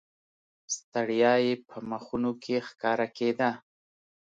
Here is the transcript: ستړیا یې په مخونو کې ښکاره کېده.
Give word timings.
ستړیا 0.75 1.33
یې 1.45 1.53
په 1.67 1.77
مخونو 1.89 2.31
کې 2.43 2.55
ښکاره 2.67 3.07
کېده. 3.17 3.49